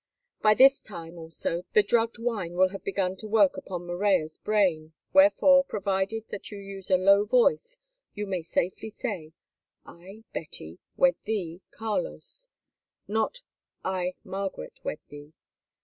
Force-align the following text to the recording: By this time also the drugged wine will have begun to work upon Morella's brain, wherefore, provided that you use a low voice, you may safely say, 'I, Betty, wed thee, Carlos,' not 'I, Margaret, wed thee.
By 0.41 0.55
this 0.55 0.81
time 0.81 1.19
also 1.19 1.61
the 1.73 1.83
drugged 1.83 2.17
wine 2.17 2.53
will 2.55 2.69
have 2.69 2.83
begun 2.83 3.15
to 3.17 3.27
work 3.27 3.55
upon 3.55 3.85
Morella's 3.85 4.35
brain, 4.35 4.93
wherefore, 5.13 5.63
provided 5.63 6.27
that 6.29 6.49
you 6.49 6.57
use 6.57 6.89
a 6.89 6.97
low 6.97 7.23
voice, 7.23 7.77
you 8.15 8.25
may 8.25 8.41
safely 8.41 8.89
say, 8.89 9.33
'I, 9.85 10.23
Betty, 10.33 10.79
wed 10.97 11.17
thee, 11.25 11.61
Carlos,' 11.69 12.47
not 13.07 13.41
'I, 13.85 14.15
Margaret, 14.23 14.79
wed 14.83 14.97
thee. 15.09 15.33